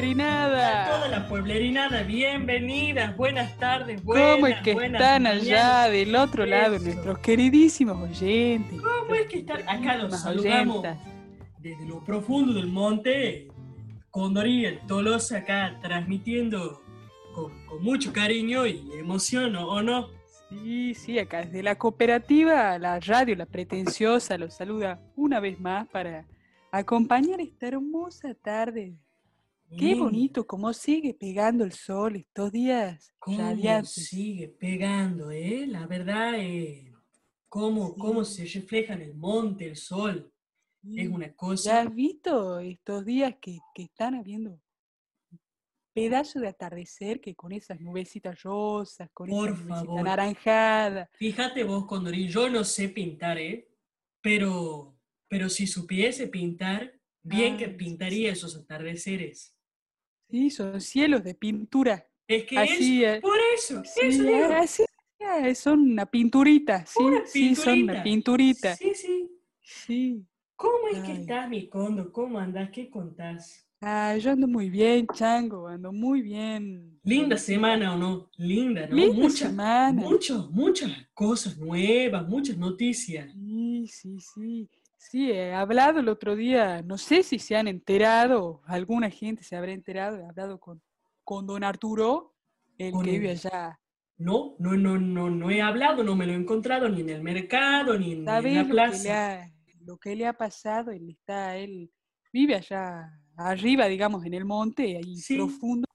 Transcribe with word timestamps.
pueblerinada. 0.00 0.96
Toda 0.96 1.08
la 1.08 1.28
pueblerinada, 1.28 2.02
bienvenidas, 2.02 3.14
buenas 3.16 3.56
tardes, 3.58 4.02
buenas 4.02 4.34
¿Cómo 4.34 4.46
es 4.46 4.60
que 4.62 4.72
están 4.72 5.26
allá 5.26 5.88
del 5.90 6.16
otro 6.16 6.46
lado 6.46 6.78
nuestros 6.78 7.18
queridísimos 7.18 8.00
oyentes? 8.00 8.80
¿Cómo 8.80 9.14
es 9.14 9.26
que 9.26 9.40
están? 9.40 9.68
Acá 9.68 9.96
los 9.96 10.18
saludamos 10.18 10.86
desde 11.58 11.86
lo 11.86 12.02
profundo 12.02 12.54
del 12.54 12.68
monte. 12.68 13.48
Condorí, 14.10 14.64
el 14.64 14.80
Tolosa 14.86 15.38
acá 15.38 15.78
transmitiendo 15.82 16.80
con, 17.34 17.52
mucho 17.82 18.12
cariño 18.12 18.66
y 18.66 18.90
emoción, 18.98 19.54
¿o 19.56 19.82
no? 19.82 20.08
Sí, 20.48 20.94
sí, 20.94 21.18
acá 21.18 21.42
desde 21.42 21.62
la 21.62 21.76
cooperativa, 21.76 22.78
la 22.78 22.98
radio, 23.00 23.36
la 23.36 23.46
pretenciosa, 23.46 24.38
los 24.38 24.54
saluda 24.54 24.98
una 25.14 25.40
vez 25.40 25.60
más 25.60 25.86
para 25.88 26.24
acompañar 26.72 27.40
esta 27.40 27.68
hermosa 27.68 28.34
tarde. 28.34 28.96
Qué 29.78 29.94
bonito 29.94 30.46
cómo 30.46 30.72
sigue 30.72 31.14
pegando 31.14 31.64
el 31.64 31.72
sol 31.72 32.16
estos 32.16 32.50
días 32.50 33.14
¿Cómo 33.18 33.84
sigue 33.84 34.48
pegando, 34.48 35.30
eh? 35.30 35.66
La 35.66 35.86
verdad, 35.86 36.34
eh, 36.38 36.92
cómo, 37.48 37.94
cómo 37.94 38.24
se 38.24 38.44
refleja 38.46 38.94
en 38.94 39.02
el 39.02 39.14
monte 39.14 39.66
el 39.66 39.76
sol. 39.76 40.32
Es 40.82 41.08
una 41.08 41.32
cosa... 41.34 41.70
¿Ya 41.70 41.80
has 41.82 41.94
visto 41.94 42.58
estos 42.58 43.04
días 43.04 43.34
que, 43.40 43.58
que 43.74 43.82
están 43.82 44.14
habiendo 44.14 44.58
pedazo 45.92 46.40
de 46.40 46.48
atardecer 46.48 47.20
que 47.20 47.34
con 47.34 47.52
esas 47.52 47.80
nubecitas 47.80 48.42
rosas, 48.42 49.10
con 49.12 49.28
Por 49.28 49.50
esa 49.50 49.64
favor. 49.66 50.02
naranjada. 50.02 51.10
Fíjate 51.12 51.64
vos, 51.64 51.86
Condorín, 51.86 52.28
yo 52.28 52.48
no 52.48 52.64
sé 52.64 52.88
pintar, 52.88 53.38
¿eh? 53.38 53.68
Pero, 54.22 54.96
pero 55.28 55.48
si 55.48 55.66
supiese 55.66 56.28
pintar, 56.28 56.98
bien 57.22 57.56
que 57.56 57.66
sí, 57.66 57.72
pintaría 57.72 58.32
esos 58.32 58.56
atardeceres. 58.56 59.56
Sí, 60.30 60.50
son 60.50 60.80
cielos 60.80 61.24
de 61.24 61.34
pintura. 61.34 62.06
Es 62.28 62.44
que 62.44 62.56
Así 62.58 63.04
es, 63.04 63.16
es. 63.16 63.20
por 63.22 63.36
eso, 63.54 63.82
Sí, 63.84 64.00
eso 64.02 64.22
digo. 64.22 64.44
así 64.54 64.84
es, 65.44 65.58
son 65.58 65.80
una 65.80 66.06
pinturita, 66.06 66.86
sí, 66.86 67.02
Una 67.02 67.26
sí, 67.26 67.54
son 67.54 67.82
una 67.82 68.02
pinturita. 68.02 68.76
Sí, 68.76 68.94
sí. 68.94 69.30
Sí. 69.62 70.26
¿Cómo 70.56 70.88
es 70.92 71.00
que 71.00 71.12
estás, 71.12 71.48
mi 71.48 71.68
condo? 71.68 72.12
¿Cómo 72.12 72.38
andás? 72.38 72.70
¿Qué 72.70 72.90
contás? 72.90 73.66
Ah, 73.80 74.14
yo 74.18 74.32
ando 74.32 74.46
muy 74.46 74.68
bien, 74.68 75.06
Chango, 75.14 75.66
ando 75.66 75.90
muy 75.90 76.20
bien. 76.20 77.00
Linda 77.02 77.36
semana 77.38 77.94
o 77.94 77.96
no? 77.96 78.30
Linda, 78.36 78.86
¿no? 78.86 78.94
Linda 78.94 79.22
muchas, 79.22 79.38
semana. 79.48 80.02
muchas, 80.02 80.50
muchas 80.50 80.90
cosas 81.14 81.56
nuevas, 81.56 82.28
muchas 82.28 82.58
noticias. 82.58 83.32
Sí, 83.32 83.86
sí, 83.88 84.20
sí. 84.20 84.68
Sí, 85.02 85.30
he 85.32 85.54
hablado 85.54 86.00
el 86.00 86.08
otro 86.10 86.36
día, 86.36 86.82
no 86.82 86.98
sé 86.98 87.22
si 87.22 87.38
se 87.38 87.56
han 87.56 87.68
enterado, 87.68 88.60
alguna 88.66 89.08
gente 89.08 89.42
se 89.42 89.56
habrá 89.56 89.72
enterado, 89.72 90.18
he 90.18 90.26
hablado 90.26 90.60
con, 90.60 90.82
con 91.24 91.46
don 91.46 91.64
Arturo, 91.64 92.34
el 92.76 92.92
Con 92.92 93.06
que 93.06 93.12
vive 93.12 93.30
allá. 93.30 93.80
No, 94.18 94.56
no, 94.58 94.76
no, 94.76 94.98
no, 94.98 95.30
no 95.30 95.50
he 95.50 95.62
hablado, 95.62 96.04
no 96.04 96.14
me 96.14 96.26
lo 96.26 96.32
he 96.32 96.36
encontrado 96.36 96.86
ni 96.90 97.00
en 97.00 97.08
el 97.08 97.22
mercado, 97.22 97.98
ni 97.98 98.12
en, 98.12 98.18
en 98.18 98.24
¿Sabes 98.26 98.52
la 98.52 98.60
lo 98.62 98.66
que, 98.66 98.68
le 98.68 98.72
plaza. 98.72 99.40
ha, 99.42 99.50
lo 99.86 99.96
que 99.96 100.14
le 100.16 100.26
ha 100.26 100.32
pasado? 100.34 100.90
Él 100.90 101.08
está, 101.08 101.56
él 101.56 101.90
vive 102.30 102.56
allá 102.56 103.10
arriba, 103.36 103.86
digamos, 103.86 104.22
en 104.26 104.34
el 104.34 104.44
monte, 104.44 104.98
ahí 104.98 105.16
Sí. 105.16 105.34
profundo. 105.36 105.86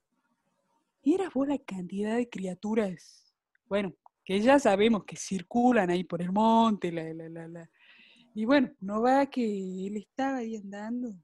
Mira 1.03 1.29
vos 1.31 1.47
la 1.47 1.59
cantidad 1.59 2.15
de 2.15 2.27
criaturas, 2.27 3.31
bueno, 3.67 3.93
que 4.23 4.39
ya 4.41 4.57
sabemos 4.57 5.03
que 5.05 5.15
circulan 5.15 5.91
ahí 5.91 6.03
por 6.03 6.23
el 6.23 6.31
monte, 6.31 6.91
la, 6.91 7.03
la, 7.13 7.47
la. 7.47 7.69
Y 8.37 8.45
bueno, 8.45 8.69
no 8.81 9.01
va 9.01 9.25
que 9.27 9.43
él 9.87 9.95
estaba 9.97 10.37
ahí 10.37 10.57
andando, 10.57 11.15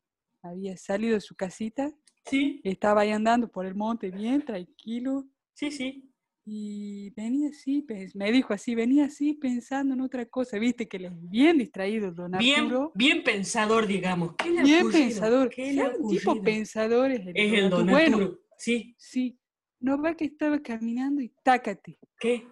había 0.42 0.78
salido 0.78 1.16
de 1.16 1.22
su 1.22 1.36
casita, 1.36 1.92
Sí, 2.26 2.62
estaba 2.64 3.02
ahí 3.02 3.10
andando 3.12 3.52
por 3.52 3.66
el 3.66 3.74
monte 3.76 4.12
bien 4.12 4.46
tranquilo, 4.46 5.26
sí, 5.54 5.72
sí. 5.72 6.14
y 6.46 7.10
venía 7.16 7.50
así, 7.50 7.82
pues, 7.82 8.16
me 8.16 8.32
dijo 8.32 8.54
así, 8.54 8.76
venía 8.76 9.06
así 9.06 9.34
pensando 9.34 9.94
en 9.96 10.02
otra 10.02 10.26
cosa, 10.28 10.58
viste 10.60 10.88
que 10.88 10.98
él 10.98 11.06
es 11.06 11.12
bien 11.30 11.58
distraído, 11.58 12.12
don 12.14 12.32
Bien, 12.38 12.62
Arturo. 12.66 12.92
bien 12.96 13.24
pensador, 13.24 13.88
digamos. 13.88 14.36
¿Qué 14.38 14.52
le 14.52 14.64
Bien 14.64 14.82
ocurrido? 14.84 15.02
pensador. 15.08 15.50
¿Qué 15.50 15.74
le 15.74 15.82
ha 15.82 15.86
¿Sabe 15.88 15.98
un 16.00 16.10
tipo 16.12 16.42
pensador 16.44 17.12
es 17.12 17.20
el, 17.28 17.34
Es 17.36 17.52
don 17.52 17.60
el 17.60 17.70
don 17.72 17.90
Arturo? 17.90 17.92
Bueno, 17.92 18.18
Arturo. 18.18 18.40
Sí, 18.58 18.96
sí, 18.98 19.40
no 19.80 20.02
va 20.02 20.16
que 20.16 20.26
estaba 20.26 20.60
caminando 20.62 21.22
y 21.22 21.34
tácate, 21.44 21.98
¿qué? 22.20 22.48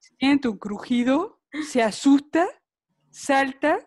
siente 0.00 0.48
un 0.48 0.56
crujido, 0.58 1.40
se 1.68 1.82
asusta, 1.82 2.48
salta 3.16 3.78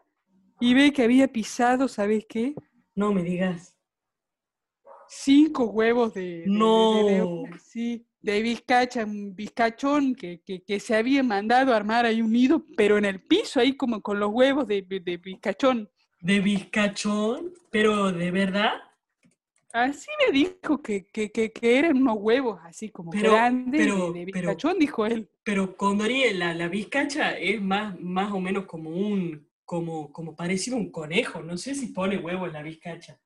y 0.60 0.74
ve 0.74 0.92
que 0.92 1.04
había 1.04 1.28
pisado, 1.28 1.88
¿sabes 1.88 2.26
qué? 2.28 2.56
No 2.96 3.14
me 3.14 3.22
digas. 3.24 3.76
Cinco 5.08 5.66
huevos 5.66 6.14
de, 6.14 6.22
de- 6.22 6.36
de- 6.36 6.46
de 6.46 6.50
No. 6.50 7.08
león, 7.08 7.60
sí, 7.64 8.06
de 8.22 8.42
bizcacha, 8.42 9.06
un 9.06 9.36
bizcachón 9.36 10.14
que, 10.16 10.42
que, 10.46 10.62
que 10.64 10.80
se 10.80 10.96
había 10.96 11.24
mandado 11.24 11.74
a 11.74 11.78
armar 11.78 12.06
ahí 12.06 12.22
un 12.22 12.32
nido, 12.32 12.64
pero 12.76 12.98
en 12.98 13.06
el 13.06 13.22
piso, 13.22 13.60
ahí 13.60 13.76
como 13.78 14.02
con 14.02 14.20
los 14.20 14.30
huevos 14.32 14.68
de, 14.68 14.82
de, 14.82 15.00
de 15.00 15.18
bizcachón. 15.18 15.90
¿De 16.22 16.40
bizcachón? 16.40 17.54
¿Pero 17.72 18.12
de 18.12 18.32
verdad? 18.32 18.74
Así 19.72 20.08
me 20.26 20.34
dijo 20.34 20.82
que, 20.82 21.06
que, 21.06 21.32
que, 21.32 21.52
que 21.52 21.78
eran 21.78 21.98
unos 21.98 22.18
huevos 22.20 22.60
así 22.64 22.90
como 22.90 23.12
Pero- 23.12 23.32
grandes 23.34 23.72
de- 23.72 23.78
pero- 23.88 24.12
de, 24.12 24.26
pero- 24.26 24.50
bizcachón, 24.50 24.80
dijo 24.80 25.06
él. 25.06 25.30
Pero 25.44 25.76
Condorí, 25.78 26.24
la, 26.34 26.54
la 26.54 26.68
bizcacha 26.68 27.38
es 27.38 27.62
más, 27.62 28.00
más 28.00 28.32
o 28.32 28.40
menos 28.40 28.66
como 28.66 28.90
un, 28.90 29.48
como, 29.66 30.12
como 30.12 30.36
parecido 30.36 30.76
a 30.78 30.80
un 30.80 30.92
conejo. 30.92 31.42
No 31.42 31.56
sé 31.58 31.76
si 31.76 31.88
pone 31.88 32.18
huevo 32.18 32.48
en 32.48 32.54
la 32.54 32.64
bizcacha. 32.64 33.20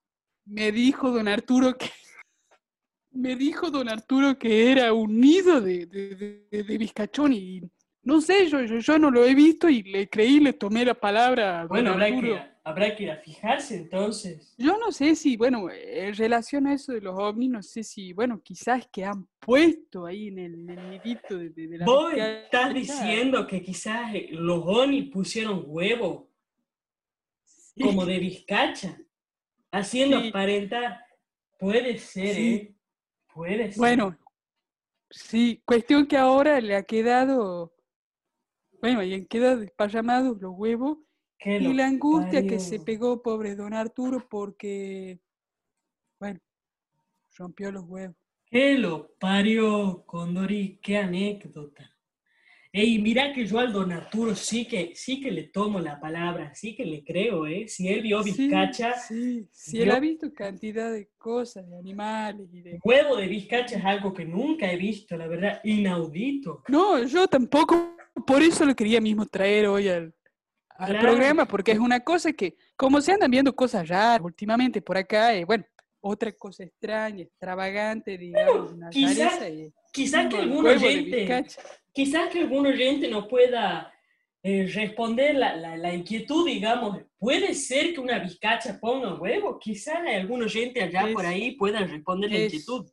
Me 0.46 0.72
dijo 0.74 1.12
don 1.12 1.28
Arturo 1.30 1.78
que 1.78 1.90
me 3.12 3.36
dijo 3.36 3.70
don 3.72 3.88
Arturo 3.90 4.38
que 4.38 4.72
era 4.72 4.92
un 4.94 5.20
nido 5.20 5.62
de, 5.62 5.86
de, 5.86 6.16
de- 6.52 6.64
de 6.64 6.78
bizcachón 6.78 7.32
y 7.34 7.62
no 8.06 8.20
sé, 8.20 8.50
yo, 8.50 8.62
yo, 8.64 8.80
yo 8.80 9.00
no 9.00 9.10
lo 9.10 9.24
he 9.24 9.34
visto 9.34 9.70
y 9.70 9.82
le 9.84 10.10
creí, 10.10 10.42
le 10.42 10.52
tomé 10.52 10.84
la 10.84 10.94
palabra 10.94 11.60
a 11.60 11.60
don 11.62 11.70
Bueno, 11.70 11.92
habrá 11.94 12.08
Arturo. 12.08 12.36
que, 12.36 12.53
habrá 12.64 12.96
que 12.96 13.04
ir 13.04 13.12
a 13.12 13.18
fijarse 13.18 13.76
entonces. 13.76 14.54
Yo 14.58 14.78
no 14.78 14.92
sé 14.92 15.16
si, 15.16 15.36
bueno, 15.36 15.70
en 15.70 16.16
relación 16.16 16.68
a 16.68 16.74
eso 16.74 16.94
de 16.94 17.02
los 17.02 17.14
ovnis, 17.20 17.50
no 17.50 17.62
sé 17.64 17.84
si, 17.84 18.14
bueno, 18.14 18.42
quizás 18.42 18.88
que 18.88 19.04
han 19.04 19.28
puesto 19.40 20.06
ahí 20.06 20.28
en 20.30 20.40
el, 20.40 20.54
en 20.54 20.70
el 20.70 20.90
nidito 20.92 21.38
de, 21.38 21.50
de, 21.50 21.68
de 21.68 21.78
la 21.78 21.86
Vos 21.86 22.14
estás 22.14 22.74
diciendo 22.74 23.46
que 23.46 23.62
quizás 23.62 24.16
eh, 24.16 24.30
los 24.32 24.64
Oni 24.66 25.04
pusieron 25.04 25.64
huevo 25.68 26.30
Sí. 27.76 27.82
como 27.84 28.06
de 28.06 28.20
bizcacha, 28.20 28.98
haciendo 29.72 30.22
Sí. 30.22 30.30
aparentar. 30.30 31.04
Puede 31.58 31.98
ser, 31.98 32.36
Sí. 32.36 32.54
¿eh? 32.54 32.76
Puede 33.34 33.70
ser. 33.72 33.78
Bueno, 33.80 34.18
sí, 35.10 35.62
cuestión 35.66 36.06
que 36.06 36.16
ahora 36.18 36.62
le 36.62 36.76
ha 36.76 36.84
quedado, 36.84 37.74
bueno, 38.80 39.02
y 39.04 39.16
han 39.16 39.26
quedado 39.26 39.58
desparramados 39.58 40.40
los 40.40 40.54
huevos 40.56 41.00
y 41.46 41.74
la 41.74 41.88
angustia 41.88 42.46
que 42.48 42.60
se 42.60 42.80
pegó, 42.80 43.22
pobre 43.22 43.56
don 43.56 43.74
Arturo, 43.74 44.28
porque, 44.30 45.20
bueno, 46.20 46.40
rompió 47.38 47.72
los 47.72 47.84
huevos. 47.86 48.16
¿Qué 48.46 48.78
lo 48.78 49.14
parió, 49.20 50.04
Condori? 50.06 50.80
Qué 50.82 50.98
anécdota. 50.98 51.90
Ey, 52.72 53.00
mira 53.00 53.32
que 53.34 53.46
yo 53.46 53.60
al 53.60 53.72
don 53.72 53.92
Arturo 53.92 54.34
sí 54.36 54.66
que, 54.68 54.96
sí 54.96 55.22
que 55.22 55.30
le 55.32 55.44
tomo 55.44 55.80
la 55.80 56.00
palabra, 56.00 56.56
sí 56.56 56.76
que 56.76 56.86
le 56.86 57.04
creo, 57.04 57.46
¿eh? 57.46 57.68
Si 57.68 57.88
él 57.88 58.02
vio 58.02 58.24
Sí, 58.24 58.32
bizcacha, 58.32 58.96
Sí, 58.98 59.48
sí, 59.52 59.80
él 59.82 59.90
yo- 59.90 59.94
ha 59.94 60.00
visto 60.00 60.34
cantidad 60.34 60.92
de 60.92 61.10
cosas, 61.20 61.70
de 61.70 61.78
animales 61.78 62.48
y 62.52 62.62
de... 62.62 62.80
huevo 62.84 63.16
de 63.18 63.28
bizcacha 63.28 63.78
es 63.78 63.86
algo 63.86 64.12
que 64.12 64.26
nunca 64.26 64.72
he 64.72 64.78
visto, 64.78 65.16
la 65.18 65.28
verdad, 65.28 65.62
inaudito. 65.64 66.64
No, 66.68 67.04
yo 67.04 67.28
tampoco, 67.28 67.96
por 68.26 68.42
eso 68.42 68.66
lo 68.66 68.76
quería 68.76 69.00
mismo 69.00 69.26
traer 69.28 69.68
hoy 69.68 69.88
al, 69.90 70.14
al 70.78 70.90
Claro. 70.90 71.08
programa, 71.08 71.46
porque 71.46 71.72
es 71.72 71.80
una 71.80 72.00
cosa 72.00 72.34
que, 72.34 72.56
como 72.76 73.00
se 73.02 73.12
andan 73.14 73.32
viendo 73.32 73.56
cosas 73.56 73.88
raras 73.88 74.22
últimamente 74.24 74.82
por 74.82 74.98
acá, 74.98 75.34
eh, 75.36 75.46
bueno, 75.46 75.64
otra 76.02 76.32
cosa 76.34 76.64
extraña, 76.64 77.24
extravagante, 77.24 78.18
digamos, 78.18 78.72
una 78.74 78.90
quizás 78.90 79.40
Quizás 79.92 80.28
que 80.28 80.38
algún 80.38 80.66
oyente, 80.66 81.46
quizás 81.92 82.30
que 82.30 82.40
algún 82.40 82.66
oyente 82.66 83.08
nos 83.08 83.28
pueda 83.28 83.90
eh, 84.46 84.68
responder 84.74 85.36
la, 85.36 85.56
la- 85.56 85.78
la 85.78 85.94
inquietud, 85.94 86.46
digamos, 86.46 86.98
¿puede 87.18 87.54
ser 87.54 87.94
que 87.94 88.00
una 88.02 88.20
bizcacha 88.20 88.78
ponga 88.82 89.14
huevo? 89.14 89.58
Quizás 89.58 90.00
algún 90.06 90.44
oyente 90.44 90.82
allá 90.82 91.08
por 91.14 91.24
Es- 91.24 91.30
ahí 91.30 91.52
pueda 91.56 91.80
responder 91.86 92.30
la 92.32 92.38
es- 92.40 92.54
inquietud. 92.54 92.90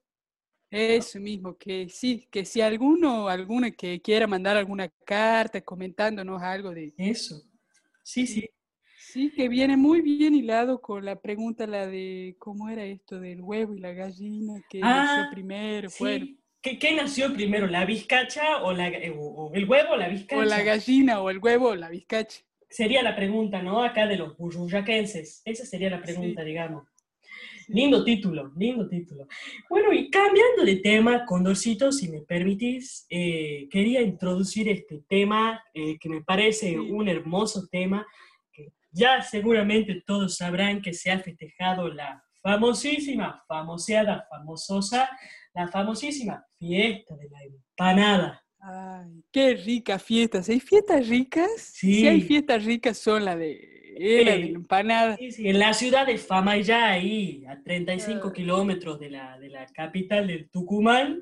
Eso 0.70 1.18
mismo, 1.18 1.56
que 1.58 1.88
sí, 1.88 2.28
que 2.30 2.44
si 2.44 2.60
alguno, 2.60 3.28
alguna 3.28 3.72
que 3.72 4.00
quiera 4.00 4.28
mandar 4.28 4.56
alguna 4.56 4.88
carta 5.04 5.60
comentándonos 5.62 6.40
algo 6.40 6.70
de, 6.70 6.94
Eso. 6.96 7.42
Sí, 8.10 8.26
sí. 8.26 8.50
sí, 8.98 9.30
que 9.30 9.48
viene 9.48 9.76
muy 9.76 10.00
bien 10.00 10.34
hilado 10.34 10.80
con 10.80 11.04
la 11.04 11.20
pregunta, 11.20 11.64
la 11.68 11.86
de 11.86 12.34
cómo 12.40 12.68
era 12.68 12.84
esto 12.84 13.20
del 13.20 13.40
huevo 13.40 13.72
y 13.74 13.78
la 13.78 13.92
gallina, 13.92 14.60
que 14.68 14.80
nació 14.80 15.22
Ah, 15.22 15.28
primero, 15.30 15.88
Sí, 15.90 16.02
bueno, 16.02 16.26
¿Qué, 16.60 16.78
¿Qué, 16.80 16.92
nació 16.92 17.32
primero, 17.32 17.68
la 17.68 17.84
vizcacha 17.84 18.64
o, 18.64 18.72
la, 18.72 18.88
eh, 18.88 19.14
o, 19.16 19.52
el 19.54 19.64
huevo 19.68 19.92
o 19.92 19.96
la 19.96 20.08
vizcacha? 20.08 20.40
O 20.40 20.44
la 20.44 20.60
gallina 20.62 21.22
o 21.22 21.30
el 21.30 21.38
huevo 21.38 21.68
o 21.68 21.76
la 21.76 21.88
vizcacha. 21.88 22.40
Sería 22.68 23.02
la 23.02 23.14
pregunta, 23.14 23.62
¿no? 23.62 23.84
Acá 23.84 24.08
de 24.08 24.16
los 24.16 24.36
burruyaquenses. 24.36 25.42
Esa 25.44 25.64
sería 25.64 25.88
la 25.88 26.02
pregunta, 26.02 26.42
digamos. 26.42 26.88
Lindo 27.72 28.02
título, 28.02 28.52
lindo 28.56 28.88
título. 28.88 29.28
Bueno, 29.68 29.92
y 29.92 30.10
cambiando 30.10 30.64
de 30.64 30.76
tema, 30.76 31.24
Condorcito, 31.24 31.92
si 31.92 32.08
me 32.08 32.20
permitís, 32.22 33.06
eh, 33.08 33.68
quería 33.70 34.00
introducir 34.02 34.68
este 34.68 35.02
tema 35.08 35.62
eh, 35.72 35.96
que 36.00 36.08
me 36.08 36.22
parece 36.22 36.78
un 36.78 37.08
hermoso 37.08 37.68
tema, 37.70 38.04
que 38.52 38.72
ya 38.90 39.22
seguramente 39.22 40.02
todos 40.04 40.36
sabrán 40.36 40.82
que 40.82 40.92
se 40.92 41.12
ha 41.12 41.20
festejado 41.20 41.88
la 41.88 42.24
famosísima, 42.42 43.44
famoseada, 43.46 44.26
famososa, 44.28 45.08
la 45.54 45.68
famosísima 45.68 46.44
fiesta 46.58 47.16
de 47.16 47.28
la 47.30 47.38
empanada. 47.44 48.44
Ay, 48.58 49.22
qué 49.30 49.54
ricas 49.54 50.02
fiestas. 50.02 50.48
¿Hay 50.48 50.58
fiestas 50.58 51.08
ricas? 51.08 51.50
Sí. 51.56 51.94
Si 51.94 52.08
hay 52.08 52.20
fiestas 52.22 52.64
ricas 52.64 52.98
son 52.98 53.24
las 53.24 53.38
de 53.38 53.79
la 54.00 54.24
la 54.24 54.34
empanada. 54.34 55.16
Sí, 55.16 55.32
sí, 55.32 55.48
en 55.48 55.58
la 55.58 55.74
ciudad 55.74 56.06
de 56.06 56.18
Famayá, 56.18 56.90
ahí, 56.90 57.44
a 57.46 57.62
35 57.62 58.28
ah. 58.28 58.32
kilómetros 58.32 58.98
de 58.98 59.10
la, 59.10 59.38
de 59.38 59.50
la 59.50 59.66
capital 59.66 60.26
del 60.26 60.48
Tucumán. 60.48 61.20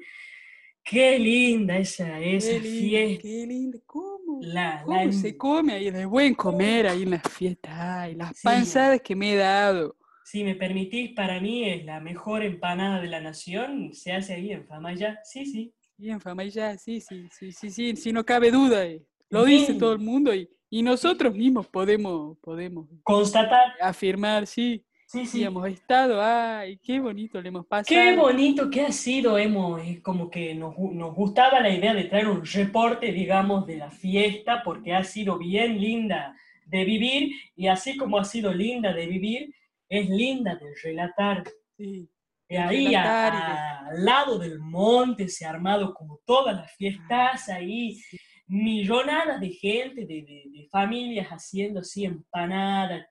Qué 0.85 1.19
linda 1.19 1.77
esa, 1.77 2.19
esa 2.19 2.61
fiesta. 2.61 3.23
Qué 3.23 3.47
linda, 3.47 3.79
¿cómo? 3.85 4.41
¿Cómo 4.85 5.13
se 5.13 5.37
come 5.37 5.75
ahí? 5.75 5.89
Es 5.89 6.07
buen 6.07 6.35
comer 6.35 6.87
ahí 6.87 7.03
en 7.03 7.11
las 7.11 7.23
fiestas. 7.31 7.73
Ay, 7.75 8.15
las 8.15 8.41
panzadas 8.41 9.01
que 9.03 9.15
me 9.15 9.35
he 9.35 9.37
dado. 9.37 9.97
Si 10.25 10.45
me 10.45 10.55
permitís, 10.55 11.13
para 11.15 11.41
mí 11.41 11.69
es 11.69 11.85
la 11.85 12.01
mejor 12.01 12.43
empanada 12.43 13.01
de 13.01 13.09
la 13.09 13.21
nación. 13.21 13.93
Se 13.93 14.13
hace 14.13 14.35
ahí 14.35 14.53
en 14.53 14.67
Famayá. 14.67 15.19
Sí, 15.25 15.45
sí. 15.45 15.75
Sí, 15.99 16.11
en 16.11 16.21
Famayá, 16.21 16.79
sí, 16.79 17.01
sí, 17.01 17.29
sí, 17.31 17.53
sí, 17.53 17.71
sí, 17.71 17.97
sí, 17.97 18.13
no 18.13 18.25
cabe 18.25 18.51
duda. 18.51 18.87
Eh. 18.87 19.03
Lo 19.31 19.45
dice 19.45 19.75
todo 19.75 19.93
el 19.93 19.99
mundo 19.99 20.35
y 20.35 20.49
y 20.71 20.83
nosotros 20.83 21.35
mismos 21.35 21.67
podemos, 21.67 22.37
podemos 22.39 22.89
constatar, 23.03 23.73
afirmar, 23.81 24.47
sí, 24.47 24.85
sí, 25.07 25.27
sí. 25.27 25.43
hemos 25.43 25.67
estado, 25.67 26.21
ay, 26.23 26.79
qué 26.79 27.01
bonito 27.01 27.41
le 27.41 27.49
hemos 27.49 27.67
pasado. 27.67 27.87
Qué 27.89 28.17
bonito 28.17 28.69
que 28.71 28.83
ha 28.83 28.93
sido, 28.93 29.39
hemos, 29.39 29.83
es 29.83 30.01
como 30.01 30.31
que 30.31 30.55
nos, 30.55 30.77
nos 30.79 31.15
gustaba 31.15 31.61
la 31.61 31.71
idea 31.71 31.95
de 31.95 32.05
traer 32.05 32.29
un 32.29 32.45
reporte, 32.45 33.13
digamos, 33.13 33.67
de 33.67 33.79
la 33.79 33.91
fiesta, 33.91 34.63
porque 34.63 34.95
ha 34.95 35.05
sido 35.05 35.39
bien 35.39 35.81
linda 35.81 36.37
de 36.67 36.85
vivir, 36.85 37.33
y 37.57 37.69
así 37.69 37.97
como 37.97 38.19
ha 38.19 38.25
sido 38.25 38.53
linda 38.53 38.93
de 38.93 39.07
vivir, 39.07 39.55
es 39.89 40.09
linda 40.11 40.55
de 40.57 40.67
relatar. 40.83 41.45
Sí. 41.77 42.09
Y 42.51 42.57
ahí, 42.57 42.95
al 42.95 44.05
lado 44.05 44.39
del 44.39 44.59
monte, 44.59 45.29
se 45.29 45.45
ha 45.45 45.51
armado 45.51 45.93
como 45.93 46.21
todas 46.25 46.57
las 46.57 46.73
fiestas 46.77 47.51
ahí 47.51 48.01
millonadas 48.49 49.41
de 49.41 49.51
gente, 49.51 50.07
de, 50.07 50.23
de, 50.23 50.69
familias 50.71 51.29
haciendo 51.29 51.81
así 51.81 52.05
empanadas, 52.05 53.07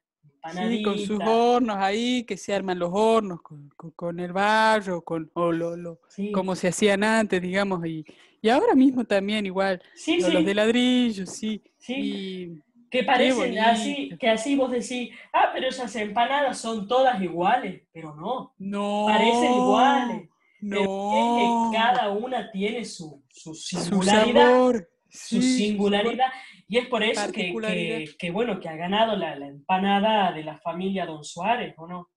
Sí, 0.53 0.81
con 0.81 0.97
sus 0.97 1.19
hornos 1.19 1.75
ahí, 1.77 2.23
que 2.23 2.37
se 2.37 2.53
arman 2.53 2.79
los 2.79 2.89
hornos 2.93 3.41
con, 3.41 3.69
con, 3.95 4.19
el 4.19 4.31
barro, 4.31 5.01
con, 5.01 5.29
o 5.33 5.51
lo, 5.51 5.75
lo 5.75 5.99
como 6.31 6.55
se 6.55 6.69
hacían 6.69 7.03
antes, 7.03 7.41
digamos, 7.41 7.85
y, 7.85 8.05
y 8.41 8.49
ahora 8.49 8.73
mismo 8.73 9.03
también 9.03 9.45
igual, 9.45 9.81
los 10.21 10.45
de 10.45 10.55
ladrillo, 10.55 11.25
sí. 11.25 11.61
sí. 11.77 12.61
que 12.89 13.03
parecen 13.03 13.59
así, 13.59 14.09
que 14.17 14.29
así 14.29 14.55
vos 14.55 14.71
decís, 14.71 15.09
ah, 15.33 15.49
pero 15.53 15.67
esas 15.67 15.93
empanadas 15.97 16.57
son 16.57 16.87
todas 16.87 17.21
iguales, 17.21 17.81
pero 17.91 18.15
no, 18.15 18.53
no 18.57 19.05
parecen 19.07 19.53
iguales. 19.53 20.29
No. 20.59 20.75
Pero 20.79 21.69
que 21.71 21.77
cada 21.77 22.11
una 22.11 22.49
tiene 22.51 22.83
su, 22.83 23.21
su 23.29 23.53
singularidad 23.53 24.71
su 24.71 24.96
singularidad. 25.17 26.27
Y 26.67 26.77
es 26.77 26.87
por 26.87 27.03
eso 27.03 27.31
que, 27.31 27.53
que, 28.17 28.31
bueno, 28.31 28.59
que 28.59 28.69
ha 28.69 28.75
ganado 28.75 29.15
la, 29.15 29.35
la, 29.35 29.47
empanada 29.47 30.31
de 30.31 30.43
la 30.43 30.57
familia 30.57 31.05
Don 31.05 31.23
Suárez, 31.23 31.73
¿o 31.77 31.87
no? 31.87 32.09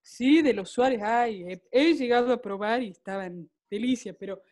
Sí, 0.00 0.42
de 0.42 0.54
los 0.54 0.70
Suárez, 0.70 1.00
ay, 1.02 1.44
he, 1.44 1.62
he 1.70 1.94
llegado 1.94 2.32
a 2.32 2.40
probar 2.40 2.82
y 2.82 2.88
estaban 2.88 3.48
delicia, 3.70 4.14
pero 4.18 4.42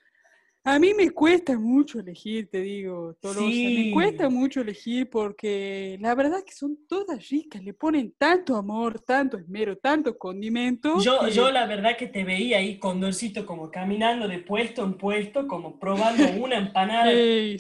a 0.63 0.79
mí 0.79 0.93
me 0.93 1.11
cuesta 1.11 1.59
mucho 1.59 2.01
elegir, 2.01 2.51
te 2.51 2.61
digo, 2.61 3.15
Tolosa. 3.15 3.41
Me 3.41 3.93
cuesta 3.93 4.29
mucho 4.29 4.61
elegir 4.61 5.09
porque 5.09 5.97
la 6.01 6.15
verdad 6.15 6.45
que 6.45 6.53
son 6.53 6.87
todas 6.87 7.31
ricas, 7.31 7.63
le 7.65 7.73
ponen 7.73 8.15
tanto 8.19 8.57
amor, 8.57 9.01
tanto 9.01 9.39
esmero, 9.39 9.79
tanto 9.79 10.19
condimento. 10.19 11.01
Yo, 11.01 11.29
yo 11.29 11.51
la 11.51 11.67
verdad 11.67 11.97
que 11.97 12.09
te 12.09 12.25
veía 12.25 12.59
ahí 12.59 12.79
condorcito 12.79 13.47
como 13.47 13.71
caminando 13.71 14.29
de 14.29 14.41
puesto 14.41 14.85
en 14.85 14.99
puesto, 14.99 15.49
como 15.49 15.79
probando 15.79 16.25
una 16.43 16.59
empanada, 16.59 17.11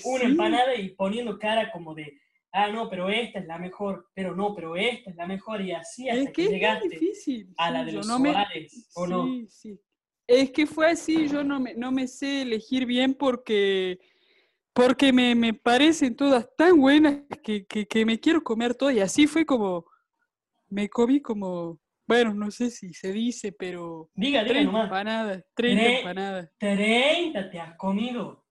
una 0.04 0.24
empanada 0.24 0.74
y 0.74 0.90
poniendo 0.90 1.38
cara 1.38 1.72
como 1.72 1.94
de, 1.94 2.20
ah, 2.52 2.68
no, 2.68 2.90
pero 2.90 3.08
esta 3.08 3.38
es 3.38 3.46
la 3.46 3.58
mejor, 3.58 4.10
pero 4.12 4.36
no, 4.36 4.54
pero 4.54 4.76
esta 4.76 5.08
es 5.08 5.16
la 5.16 5.26
mejor 5.26 5.62
y 5.62 5.72
así 5.72 6.10
hasta 6.10 6.32
que, 6.32 6.48
llegaste 6.48 7.00
a 7.56 7.70
la 7.70 7.82
de 7.82 7.92
los 7.92 8.06
no 8.06 8.16
¿o 8.94 9.06
no? 9.06 9.24
Sí, 9.24 9.46
sí. 9.48 9.80
Es 10.30 10.52
que 10.52 10.64
fue 10.64 10.86
así, 10.86 11.26
yo 11.26 11.42
no 11.42 11.58
me, 11.58 11.74
no 11.74 11.90
me 11.90 12.06
sé 12.06 12.42
elegir 12.42 12.86
bien 12.86 13.14
porque, 13.14 13.98
porque 14.72 15.12
me, 15.12 15.34
me 15.34 15.54
parecen 15.54 16.14
todas 16.14 16.48
tan 16.56 16.78
buenas 16.78 17.22
que, 17.42 17.66
que, 17.66 18.06
me 18.06 18.20
quiero 18.20 18.40
comer 18.40 18.76
todas. 18.76 18.94
Y 18.94 19.00
así 19.00 19.26
fue 19.26 19.44
como, 19.44 19.86
me 20.68 20.88
comí 20.88 21.20
como, 21.20 21.80
bueno, 22.06 22.32
no 22.32 22.48
sé 22.52 22.70
si 22.70 22.94
se 22.94 23.10
dice, 23.10 23.50
pero... 23.50 24.08
Diga, 24.14 24.44
diga 24.44 24.62
nomás. 24.62 24.84
empanadas, 24.84 25.42
30 25.54 25.84
empanadas. 25.98 26.48
30 26.58 27.50
te 27.50 27.58
has 27.58 27.76
comido. 27.76 28.46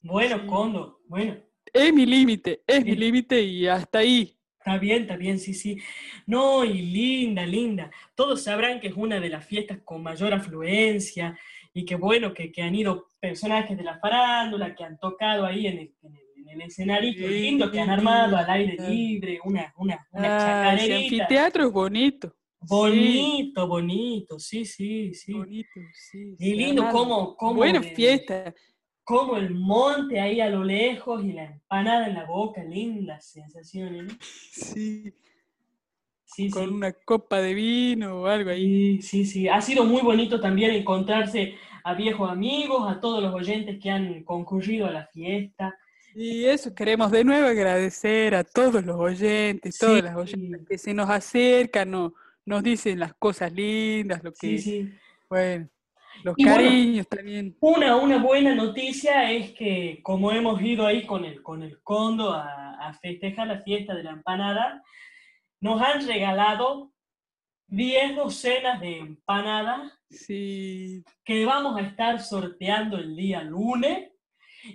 Bueno, 0.00 0.44
Condo, 0.44 1.02
bueno. 1.06 1.40
Es 1.72 1.94
mi 1.94 2.04
límite, 2.04 2.64
es 2.66 2.84
mi 2.84 2.96
límite 2.96 3.40
y 3.40 3.68
hasta 3.68 4.00
ahí. 4.00 4.36
Está 4.64 4.78
bien, 4.78 5.02
está 5.02 5.16
bien, 5.16 5.40
sí, 5.40 5.54
sí. 5.54 5.76
No, 6.24 6.64
y 6.64 6.82
linda, 6.82 7.44
linda. 7.44 7.90
Todos 8.14 8.44
sabrán 8.44 8.78
que 8.78 8.86
es 8.86 8.94
una 8.94 9.18
de 9.18 9.28
las 9.28 9.44
fiestas 9.44 9.80
con 9.84 10.04
mayor 10.04 10.32
afluencia 10.32 11.36
y 11.74 11.84
que 11.84 11.96
bueno, 11.96 12.32
que, 12.32 12.52
que 12.52 12.62
han 12.62 12.72
ido 12.72 13.08
personajes 13.18 13.76
de 13.76 13.82
la 13.82 13.98
farándula, 13.98 14.72
que 14.76 14.84
han 14.84 14.98
tocado 14.98 15.44
ahí 15.44 15.66
en 15.66 15.78
el, 15.78 15.94
en 16.36 16.48
el, 16.48 16.60
escenario 16.62 17.28
lindo, 17.28 17.72
que 17.72 17.80
han 17.80 17.90
armado 17.90 18.36
al 18.36 18.48
aire 18.50 18.76
libre, 18.88 19.40
una, 19.42 19.74
una, 19.78 20.06
una 20.12 20.68
ah, 20.70 20.74
El 20.74 20.92
anfiteatro 20.92 21.66
es 21.66 21.72
bonito. 21.72 22.36
Bonito, 22.60 23.66
bonito, 23.66 24.38
sí, 24.38 24.64
sí, 24.64 25.12
sí. 25.12 25.32
Bonito, 25.32 25.80
sí. 25.92 26.36
Y 26.38 26.54
lindo 26.54 26.88
como... 26.92 27.34
como 27.36 27.54
Buena 27.54 27.82
fiesta 27.82 28.54
como 29.04 29.36
el 29.36 29.54
monte 29.54 30.20
ahí 30.20 30.40
a 30.40 30.48
lo 30.48 30.64
lejos 30.64 31.24
y 31.24 31.32
la 31.32 31.44
empanada 31.44 32.06
en 32.06 32.14
la 32.14 32.24
boca, 32.24 32.62
lindas 32.62 33.26
sensaciones. 33.26 34.12
Sí. 34.52 35.12
Sí, 36.24 36.48
Con 36.48 36.72
una 36.72 36.92
copa 36.92 37.42
de 37.42 37.52
vino 37.52 38.22
o 38.22 38.26
algo 38.26 38.48
ahí. 38.48 39.02
Sí, 39.02 39.26
sí, 39.26 39.48
Ha 39.48 39.60
sido 39.60 39.84
muy 39.84 40.00
bonito 40.00 40.40
también 40.40 40.70
encontrarse 40.70 41.56
a 41.84 41.92
viejos 41.92 42.30
amigos, 42.30 42.90
a 42.90 43.00
todos 43.00 43.22
los 43.22 43.34
oyentes 43.34 43.78
que 43.78 43.90
han 43.90 44.24
concurrido 44.24 44.86
a 44.86 44.92
la 44.92 45.06
fiesta. 45.08 45.76
Y 46.14 46.44
eso 46.44 46.74
queremos 46.74 47.10
de 47.10 47.24
nuevo 47.24 47.48
agradecer 47.48 48.34
a 48.34 48.44
todos 48.44 48.82
los 48.82 48.96
oyentes, 48.96 49.76
todas 49.78 50.02
las 50.02 50.16
oyentes 50.16 50.66
que 50.66 50.78
se 50.78 50.94
nos 50.94 51.10
acercan, 51.10 51.90
no, 51.90 52.14
nos 52.46 52.62
dicen 52.62 52.98
las 52.98 53.14
cosas 53.14 53.52
lindas, 53.52 54.22
lo 54.24 54.32
que... 54.32 54.58
Sí, 54.58 54.58
sí. 54.58 54.92
Bueno, 55.28 55.68
los 56.22 56.36
cariños 56.36 57.08
también. 57.08 57.56
Una, 57.60 57.96
una 57.96 58.22
buena 58.22 58.54
noticia 58.54 59.30
es 59.30 59.52
que 59.52 60.00
como 60.02 60.32
hemos 60.32 60.60
ido 60.62 60.86
ahí 60.86 61.06
con 61.06 61.24
el, 61.24 61.42
con 61.42 61.62
el 61.62 61.82
condo 61.82 62.32
a, 62.32 62.74
a 62.74 62.94
festejar 62.94 63.46
la 63.48 63.62
fiesta 63.62 63.94
de 63.94 64.04
la 64.04 64.10
empanada, 64.10 64.82
nos 65.60 65.80
han 65.80 66.06
regalado 66.06 66.92
10 67.68 68.16
docenas 68.16 68.80
de 68.80 68.98
empanadas 68.98 69.92
sí. 70.10 71.02
que 71.24 71.46
vamos 71.46 71.78
a 71.78 71.82
estar 71.82 72.20
sorteando 72.20 72.98
el 72.98 73.16
día 73.16 73.42
lunes 73.42 74.10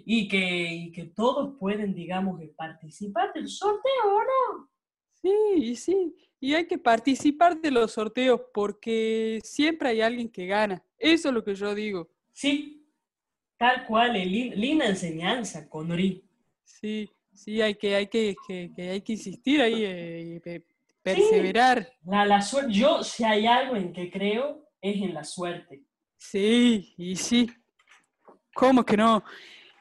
y 0.03 0.27
que, 0.27 0.73
y 0.73 0.91
que 0.91 1.05
todos 1.05 1.55
pueden, 1.59 1.93
digamos, 1.93 2.41
participar 2.55 3.33
del 3.33 3.47
sorteo, 3.47 4.03
¿o 4.05 4.19
no? 4.19 4.69
Sí, 5.21 5.75
sí. 5.75 6.15
Y 6.39 6.53
hay 6.53 6.65
que 6.65 6.77
participar 6.77 7.59
de 7.59 7.71
los 7.71 7.91
sorteos 7.91 8.41
porque 8.53 9.39
siempre 9.43 9.89
hay 9.89 10.01
alguien 10.01 10.29
que 10.29 10.47
gana. 10.47 10.83
Eso 10.97 11.29
es 11.29 11.33
lo 11.33 11.43
que 11.43 11.55
yo 11.55 11.73
digo. 11.75 12.09
Sí, 12.31 12.85
tal 13.57 13.85
cual, 13.85 14.13
linda 14.13 14.85
enseñanza, 14.85 15.67
Conori. 15.69 16.23
Sí, 16.63 17.09
sí, 17.33 17.61
hay 17.61 17.75
que, 17.75 17.95
hay 17.95 18.07
que, 18.07 18.35
hay 18.77 19.01
que 19.01 19.13
insistir 19.13 19.61
ahí, 19.61 19.83
eh, 19.85 20.63
perseverar. 21.01 21.91
la, 22.05 22.25
la 22.25 22.41
suerte, 22.41 22.73
yo 22.73 23.03
si 23.03 23.23
hay 23.23 23.45
algo 23.47 23.75
en 23.75 23.93
que 23.93 24.11
creo 24.11 24.67
es 24.81 25.01
en 25.01 25.13
la 25.13 25.23
suerte. 25.23 25.83
Sí, 26.17 26.93
y 26.97 27.15
sí. 27.15 27.49
¿Cómo 28.53 28.83
que 28.83 28.97
no? 28.97 29.23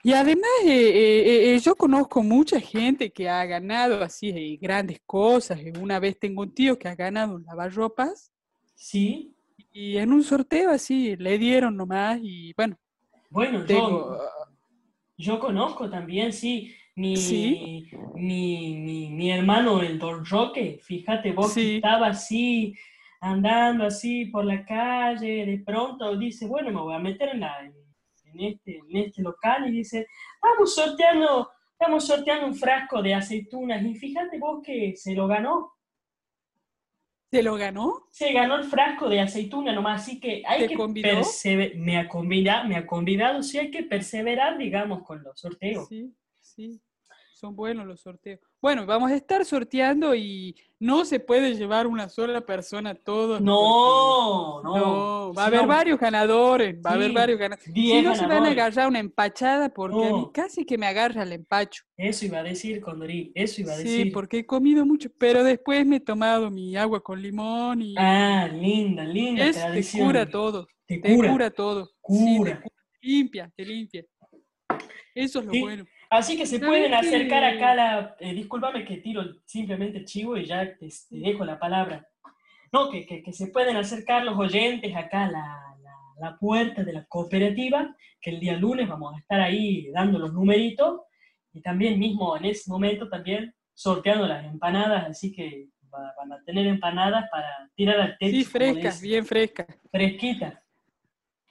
Y 0.02 0.12
además, 0.12 0.50
eh, 0.64 1.54
eh, 1.54 1.58
yo 1.58 1.74
conozco 1.74 2.22
mucha 2.22 2.60
gente 2.60 3.10
que 3.10 3.28
ha 3.28 3.44
ganado 3.44 4.02
así 4.04 4.56
grandes 4.58 5.00
cosas. 5.04 5.58
Una 5.80 5.98
vez 5.98 6.16
tengo 6.18 6.42
un 6.42 6.54
tío 6.54 6.78
que 6.78 6.86
ha 6.86 6.94
ganado 6.94 7.34
un 7.34 7.44
lavarropas. 7.44 8.30
Sí. 8.76 9.35
Y 9.78 9.98
en 9.98 10.10
un 10.10 10.22
sorteo 10.22 10.70
así 10.70 11.16
le 11.16 11.36
dieron 11.36 11.76
nomás 11.76 12.18
y 12.22 12.54
bueno, 12.54 12.78
Bueno, 13.28 13.66
yo, 13.66 14.18
yo 15.18 15.38
conozco 15.38 15.90
también, 15.90 16.32
sí. 16.32 16.74
Mi, 16.94 17.14
mi, 18.14 19.10
mi, 19.10 19.30
hermano, 19.30 19.82
el 19.82 19.98
Don 19.98 20.24
Roque, 20.24 20.80
fíjate 20.82 21.32
vos 21.32 21.52
que 21.52 21.76
estaba 21.76 22.06
así, 22.06 22.74
andando 23.20 23.84
así 23.84 24.24
por 24.24 24.46
la 24.46 24.64
calle, 24.64 25.44
de 25.44 25.58
pronto 25.58 26.16
dice, 26.16 26.46
bueno, 26.46 26.70
me 26.70 26.80
voy 26.80 26.94
a 26.94 26.98
meter 26.98 27.28
en, 27.34 27.40
la, 27.40 27.60
en, 27.60 28.40
este, 28.40 28.78
en 28.78 28.96
este 28.96 29.20
local 29.20 29.68
y 29.68 29.72
dice, 29.72 30.06
vamos 30.40 30.74
sorteando, 30.74 31.50
estamos 31.72 32.06
sorteando 32.06 32.46
un 32.46 32.54
frasco 32.54 33.02
de 33.02 33.12
aceitunas 33.12 33.84
y 33.84 33.94
fíjate 33.94 34.38
vos 34.38 34.62
que 34.64 34.96
se 34.96 35.14
lo 35.14 35.26
ganó. 35.26 35.75
¿Se 37.36 37.42
lo 37.42 37.56
ganó? 37.56 38.08
Se 38.10 38.32
ganó 38.32 38.56
el 38.56 38.64
frasco 38.64 39.08
de 39.10 39.20
aceituna 39.20 39.72
nomás, 39.72 40.02
así 40.02 40.18
que 40.18 40.42
hay 40.46 40.66
que 40.66 40.76
perseverar, 41.02 41.76
me 41.76 41.98
ha 41.98 42.08
convidado, 42.08 42.66
me 42.66 42.76
ha 42.76 42.86
convidado, 42.86 43.42
sí 43.42 43.58
hay 43.58 43.70
que 43.70 43.82
perseverar, 43.82 44.56
digamos, 44.56 45.02
con 45.02 45.22
los 45.22 45.38
sorteos. 45.38 45.86
Sí, 45.88 46.14
sí. 46.40 46.80
Son 47.36 47.54
buenos 47.54 47.86
los 47.86 48.00
sorteos. 48.00 48.40
Bueno, 48.62 48.86
vamos 48.86 49.10
a 49.10 49.14
estar 49.14 49.44
sorteando 49.44 50.14
y 50.14 50.56
no 50.78 51.04
se 51.04 51.20
puede 51.20 51.54
llevar 51.54 51.86
una 51.86 52.08
sola 52.08 52.40
persona 52.40 52.94
todos. 52.94 53.42
No, 53.42 54.62
no, 54.62 55.34
Va 55.34 55.42
a 55.42 55.46
haber 55.48 55.66
varios 55.66 56.00
ganadores, 56.00 56.76
va 56.76 56.92
a 56.92 56.94
haber 56.94 57.12
varios 57.12 57.38
ganadores. 57.38 57.70
Si 57.74 58.00
no 58.00 58.14
se 58.14 58.26
van 58.26 58.46
a 58.46 58.52
agarrar 58.52 58.88
una 58.88 59.00
empachada 59.00 59.68
porque 59.68 60.06
a 60.06 60.12
mí 60.12 60.30
casi 60.32 60.64
que 60.64 60.78
me 60.78 60.86
agarra 60.86 61.24
el 61.24 61.32
empacho. 61.32 61.84
Eso 61.98 62.24
iba 62.24 62.38
a 62.38 62.42
decir, 62.42 62.80
Condorí, 62.80 63.32
eso 63.34 63.60
iba 63.60 63.74
a 63.74 63.76
decir. 63.76 64.04
Sí, 64.04 64.10
porque 64.12 64.38
he 64.38 64.46
comido 64.46 64.86
mucho, 64.86 65.10
pero 65.18 65.44
después 65.44 65.84
me 65.84 65.96
he 65.96 66.00
tomado 66.00 66.50
mi 66.50 66.74
agua 66.74 67.02
con 67.02 67.20
limón 67.20 67.82
y... 67.82 67.96
Ah, 67.98 68.48
linda, 68.50 69.04
linda 69.04 69.44
es, 69.44 69.92
Te 69.92 69.98
cura 69.98 70.26
todo. 70.26 70.66
Te, 70.86 71.02
cura. 71.02 71.50
todo. 71.50 71.90
Cura. 72.00 72.62
te 72.62 73.06
limpia, 73.06 73.52
te 73.54 73.62
limpia. 73.66 74.06
Eso 75.14 75.40
es 75.40 75.44
lo 75.44 75.52
bueno. 75.52 75.84
Así 76.10 76.36
que 76.36 76.46
se 76.46 76.60
pueden 76.60 76.94
acercar 76.94 77.44
acá 77.44 77.72
a 77.72 77.74
la... 77.74 78.16
Eh, 78.20 78.32
discúlpame 78.32 78.84
que 78.84 78.98
tiro 78.98 79.24
simplemente 79.44 79.98
el 79.98 80.04
chivo 80.04 80.36
y 80.36 80.44
ya 80.44 80.76
te, 80.76 80.88
dejo 81.10 81.44
la 81.44 81.58
palabra. 81.58 82.06
No, 82.72 82.90
que, 82.90 83.06
que, 83.06 83.32
se 83.32 83.48
pueden 83.48 83.76
acercar 83.76 84.24
los 84.24 84.38
oyentes 84.38 84.94
acá 84.94 85.24
a 85.26 85.30
la, 85.30 85.76
la, 86.18 86.36
puerta 86.38 86.84
de 86.84 86.92
la 86.92 87.04
cooperativa, 87.06 87.94
que 88.20 88.30
el 88.30 88.40
día 88.40 88.56
lunes 88.56 88.88
vamos 88.88 89.14
a 89.14 89.18
estar 89.18 89.40
ahí 89.40 89.90
dando 89.92 90.18
los 90.18 90.32
numeritos 90.32 91.00
y 91.52 91.60
también 91.60 91.98
mismo 91.98 92.36
en 92.36 92.46
ese 92.46 92.70
momento 92.70 93.08
también 93.08 93.54
sorteando 93.72 94.26
las 94.26 94.44
empanadas, 94.44 95.08
así 95.08 95.32
que 95.32 95.68
van 95.90 96.32
a 96.32 96.42
tener 96.44 96.66
empanadas 96.66 97.28
para 97.30 97.70
tirar 97.74 98.00
al 98.00 98.18
techo. 98.18 98.36
Sí, 98.36 98.44
frescas, 98.44 99.00
bien 99.00 99.24
frescas. 99.24 99.66
Fresquitas. 99.90 100.54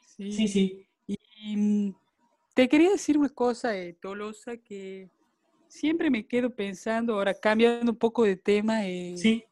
Sí, 0.06 0.32
sí. 0.32 0.48
sí. 0.48 0.88
Y, 1.08 1.58
mm, 1.58 1.96
te 2.56 2.70
quería 2.70 2.90
decir 2.90 3.18
una 3.18 3.30
cosa, 3.30 3.78
eh, 3.78 3.94
Tolosa, 3.94 4.56
que 4.56 5.10
siempre 5.68 6.10
me 6.10 6.26
quedo 6.26 6.50
pensando, 6.50 7.16
ahora 7.16 7.34
cambiando 7.34 7.92
un 7.92 7.98
poco 7.98 8.24
de 8.24 8.38
tema, 8.38 8.88
eh, 8.88 9.16
sí. 9.18 9.44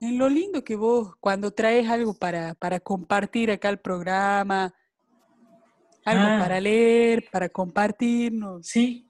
en 0.00 0.18
lo 0.18 0.28
lindo 0.28 0.64
que 0.64 0.74
vos, 0.74 1.14
cuando 1.20 1.52
traes 1.52 1.88
algo 1.88 2.12
para, 2.12 2.54
para 2.54 2.80
compartir 2.80 3.52
acá 3.52 3.68
al 3.68 3.78
programa, 3.78 4.74
algo 6.04 6.24
ah. 6.24 6.38
para 6.40 6.60
leer, 6.60 7.28
para 7.30 7.48
compartirnos. 7.48 8.66
Sí. 8.66 9.08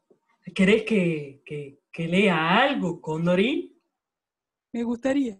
¿Querés 0.55 0.83
que, 0.83 1.41
que, 1.47 1.81
que 1.91 2.07
lea 2.07 2.61
algo, 2.61 3.01
Condorín? 3.01 3.75
Me 4.71 4.83
gustaría. 4.83 5.39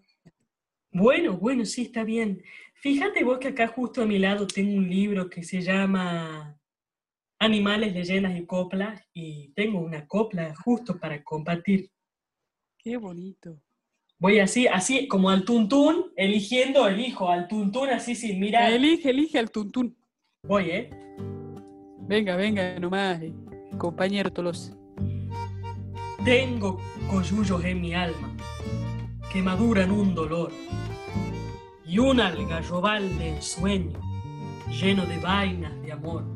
Bueno, 0.91 1.37
bueno, 1.37 1.65
sí, 1.65 1.83
está 1.83 2.03
bien. 2.03 2.41
Fíjate 2.73 3.23
vos 3.23 3.37
que 3.37 3.49
acá 3.49 3.67
justo 3.67 4.01
a 4.01 4.05
mi 4.07 4.17
lado 4.17 4.47
tengo 4.47 4.75
un 4.75 4.89
libro 4.89 5.29
que 5.29 5.43
se 5.43 5.61
llama 5.61 6.59
animales, 7.39 7.93
leyendas 7.93 8.37
y 8.37 8.45
coplas 8.45 9.01
y 9.13 9.49
tengo 9.53 9.79
una 9.79 10.07
copla 10.07 10.53
justo 10.55 10.99
para 10.99 11.23
compartir. 11.23 11.89
Qué 12.77 12.97
bonito. 12.97 13.61
Voy 14.17 14.39
así, 14.39 14.67
así 14.67 15.07
como 15.07 15.29
al 15.29 15.43
tuntún, 15.43 16.13
eligiendo, 16.15 16.87
elijo 16.87 17.29
al 17.29 17.47
tuntún 17.47 17.89
así 17.89 18.15
sin 18.15 18.39
mirar. 18.39 18.71
Elige, 18.71 19.09
elige 19.09 19.39
al 19.39 19.51
tuntún. 19.51 19.97
Voy, 20.43 20.69
¿eh? 20.71 20.89
Venga, 22.07 22.35
venga 22.35 22.79
nomás, 22.79 23.21
eh, 23.21 23.33
compañero 23.77 24.31
Tolos. 24.31 24.73
Tengo 26.23 26.79
coyullos 27.09 27.63
en 27.65 27.81
mi 27.81 27.93
alma 27.93 28.35
que 29.31 29.41
maduran 29.41 29.91
un 29.91 30.15
dolor 30.15 30.51
y 31.85 31.99
un 31.99 32.19
algarrobal 32.19 33.17
de 33.17 33.35
ensueño 33.35 33.99
lleno 34.69 35.05
de 35.05 35.17
vainas 35.17 35.79
de 35.81 35.91
amor 35.91 36.34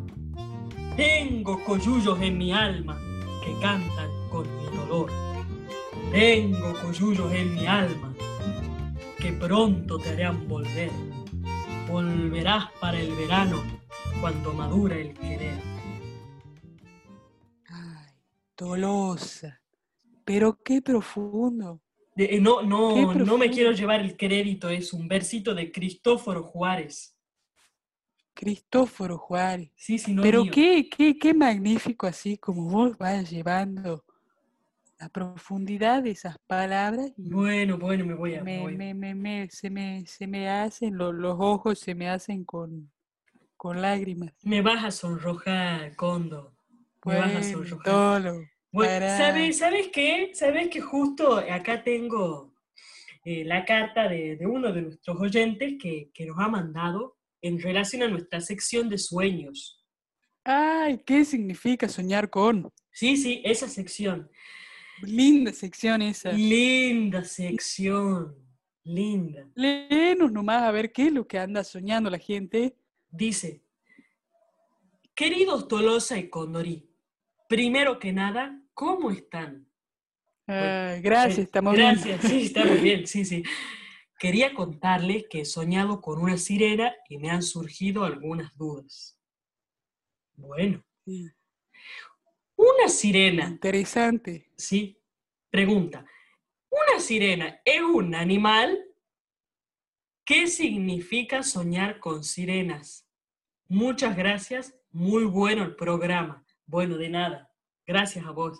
tengo 1.00 1.64
coyullos 1.64 2.22
en 2.22 2.38
mi 2.38 2.52
alma 2.52 3.00
que 3.42 3.58
cantan 3.62 4.12
con 4.30 4.46
mi 4.58 4.66
dolor. 4.78 5.10
Tengo 6.12 6.74
coyullos 6.82 7.32
en 7.32 7.56
mi 7.56 7.66
alma 7.66 8.14
que 9.18 9.32
pronto 9.32 9.98
te 9.98 10.10
harán 10.10 10.46
volver. 10.50 10.92
Volverás 11.88 12.66
para 12.82 13.00
el 13.00 13.16
verano 13.16 13.64
cuando 14.20 14.52
madura 14.52 14.98
el 14.98 15.14
querer. 15.14 15.62
Ay, 17.68 18.12
Tolosa, 18.56 19.62
pero 20.26 20.60
qué 20.62 20.82
profundo. 20.82 21.82
Eh, 22.18 22.42
no, 22.42 22.62
no, 22.62 23.14
no 23.14 23.38
me 23.38 23.50
quiero 23.50 23.72
llevar 23.72 24.02
el 24.02 24.18
crédito, 24.18 24.68
es 24.68 24.92
un 24.92 25.08
versito 25.08 25.56
de 25.56 25.72
Cristóforo 25.72 26.44
Juárez. 26.44 27.16
Cristóforo 28.40 29.18
Juárez. 29.18 29.70
Sí, 29.76 30.00
sí, 30.00 30.14
no 30.14 30.22
Pero 30.22 30.46
qué, 30.50 30.88
qué, 30.90 31.18
qué 31.18 31.34
magnífico 31.34 32.08
así 32.08 32.38
como 32.38 32.70
vos 32.70 32.98
vas 32.98 33.30
llevando 33.30 34.06
la 34.98 35.10
profundidad 35.10 36.04
de 36.04 36.12
esas 36.12 36.38
palabras. 36.48 37.12
bueno, 37.18 37.78
bueno, 37.78 38.06
me 38.06 38.14
voy 38.14 38.36
a... 38.36 38.44
Me, 38.44 38.94
me, 38.94 39.14
me, 39.14 39.50
se, 39.50 39.70
me, 39.70 40.06
se 40.08 40.26
me 40.26 40.50
hacen, 40.50 40.98
los 40.98 41.36
ojos 41.38 41.80
se 41.80 41.94
me 41.94 42.10
hacen 42.10 42.46
con, 42.46 42.90
con 43.58 43.82
lágrimas. 43.82 44.32
Me 44.44 44.62
vas 44.62 44.86
a 44.86 44.92
sonrojar, 44.92 45.94
Condo. 45.98 46.56
Me 47.04 47.18
vas 47.18 47.36
a 47.36 47.44
sonrojar. 47.44 48.36
bueno, 48.72 49.06
¿sabes, 49.18 49.58
¿sabes 49.58 49.90
qué? 49.92 50.32
¿Sabes 50.34 50.70
que 50.70 50.80
justo 50.80 51.40
acá 51.40 51.84
tengo 51.84 52.54
eh, 53.26 53.44
la 53.44 53.66
carta 53.66 54.08
de, 54.08 54.38
de, 54.38 54.48
uno 54.48 54.72
de 54.72 54.84
nuestros 54.84 55.20
oyentes 55.20 55.74
que, 55.78 56.10
que 56.14 56.26
nos 56.26 56.40
ha 56.40 56.48
mandado 56.48 57.19
en 57.42 57.60
relación 57.60 58.04
a 58.04 58.08
nuestra 58.08 58.42
sección 58.42 58.90
de 58.90 58.98
sueños. 58.98 59.86
Ay, 60.44 61.02
¿qué 61.06 61.26
significa 61.26 61.88
soñar 61.88 62.30
con? 62.30 62.72
Sí, 62.92 63.18
sí, 63.18 63.42
esa 63.46 63.68
sección. 63.68 64.30
Linda 65.02 65.54
sección 65.54 66.02
esa. 66.02 66.32
Linda 66.32 67.24
sección. 67.24 68.36
Linda. 68.84 69.48
Léenos 69.56 70.32
nomás 70.32 70.64
a 70.64 70.72
ver 70.72 70.92
qué 70.92 71.08
es 71.08 71.14
lo 71.14 71.28
que 71.28 71.38
anda 71.38 71.64
soñando 71.64 72.10
la 72.10 72.18
gente. 72.18 72.76
Dice, 73.12 73.64
queridos 75.16 75.68
Tolosa 75.68 76.18
y 76.18 76.30
Condorí, 76.30 76.90
primero 77.48 78.00
que 78.00 78.12
nada, 78.14 78.62
¿cómo 78.74 79.12
están? 79.12 79.68
gracias, 80.48 81.38
estamos 81.38 81.76
bien. 81.76 81.94
Gracias, 81.94 82.22
sí, 82.24 82.42
estamos 82.46 82.82
bien, 82.82 83.06
sí, 83.06 83.24
sí. 83.24 83.44
Quería 84.20 84.54
contarles 84.54 85.28
que 85.30 85.42
he 85.42 85.46
soñado 85.46 86.02
con 86.02 86.20
una 86.20 86.38
sirena 86.38 86.94
y 87.08 87.18
me 87.18 87.32
han 87.32 87.42
surgido 87.42 88.04
algunas 88.04 88.56
dudas. 88.58 89.18
Bueno. 90.36 90.84
Una 92.56 92.90
sirena. 92.90 93.48
Interesante. 93.48 94.52
Sí. 94.58 95.02
Pregunta. 95.50 96.06
¿Una 96.70 97.00
sirena 97.00 97.62
es 97.64 97.82
un 97.82 98.14
animal? 98.14 98.86
¿Qué 100.26 100.48
significa 100.48 101.42
soñar 101.42 102.00
con 102.00 102.24
sirenas? 102.24 103.08
Muchas 103.68 104.18
gracias. 104.18 104.76
Muy 104.92 105.24
bueno 105.24 105.64
el 105.64 105.76
programa. 105.76 106.46
Bueno, 106.66 106.98
de 106.98 107.10
nada. 107.10 107.52
Gracias 107.88 108.26
a 108.26 108.32
vos. 108.32 108.60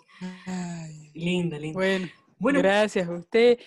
linda, 1.14 1.58
linda. 1.58 1.78
Bueno, 1.78 2.08
bueno, 2.38 2.58
gracias 2.60 3.06
a 3.06 3.12
usted. 3.12 3.58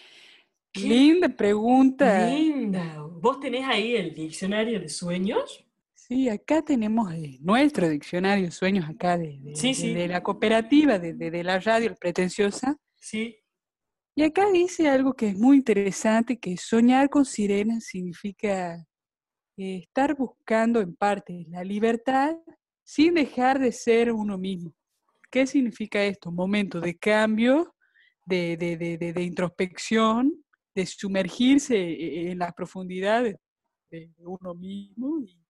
Linda 0.75 1.29
pregunta. 1.29 2.27
Linda. 2.29 2.99
¿Vos 3.21 3.39
tenés 3.39 3.65
ahí 3.65 3.95
el 3.95 4.13
diccionario 4.13 4.79
de 4.79 4.89
sueños? 4.89 5.63
Sí, 5.93 6.27
acá 6.27 6.61
tenemos 6.61 7.13
eh, 7.13 7.37
nuestro 7.41 7.87
diccionario 7.87 8.45
de 8.45 8.51
sueños 8.51 8.89
acá 8.89 9.17
de, 9.17 9.39
de, 9.39 10.07
la 10.07 10.21
cooperativa, 10.21 10.99
de, 10.99 11.43
la 11.43 11.59
radio 11.59 11.95
pretenciosa. 11.95 12.77
Sí. 12.95 13.37
Y 14.15 14.23
acá 14.23 14.51
dice 14.51 14.89
algo 14.89 15.13
que 15.13 15.29
es 15.29 15.37
muy 15.37 15.57
interesante, 15.57 16.37
que 16.37 16.57
soñar 16.57 17.09
con 17.09 17.23
sirenas 17.23 17.85
significa 17.85 18.85
eh, 19.57 19.77
estar 19.77 20.15
buscando 20.15 20.81
en 20.81 20.95
parte 20.95 21.45
la 21.49 21.63
libertad 21.63 22.35
sin 22.83 23.13
dejar 23.13 23.59
de 23.59 23.71
ser 23.71 24.11
uno 24.11 24.37
mismo. 24.37 24.73
¿Qué 25.31 25.47
significa 25.47 26.03
esto? 26.03 26.29
Un 26.29 26.35
momento 26.35 26.81
de 26.81 26.97
cambio, 26.97 27.73
de, 28.25 28.57
de 28.57 29.23
introspección, 29.23 30.43
de 30.75 30.85
sumergirse 30.85 31.77
e-, 31.77 32.31
en 32.31 32.39
las 32.39 32.53
profundidades 32.53 33.35
de 33.91 34.09
uno 34.17 34.55
mismo 34.55 35.19
y 35.19 35.43